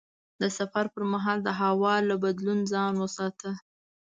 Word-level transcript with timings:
د 0.41 0.43
سفر 0.57 0.85
پر 0.93 1.03
مهال 1.13 1.39
د 1.43 1.49
هوا 1.61 1.95
له 2.09 2.15
بدلون 2.23 2.59
ځان 2.71 2.93
وساته. 3.03 3.51